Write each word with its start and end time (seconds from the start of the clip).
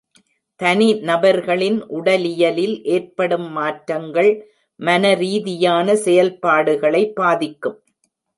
தனிநபர்களின் 0.59 1.77
உடலியலில் 1.89 2.73
ஏற்படும் 2.85 3.47
மாற்றங்கள், 3.51 4.31
மனரீதியான 4.79 5.95
செயல்பாடுகளை 6.05 7.03
பாதிக்கும். 7.13 7.79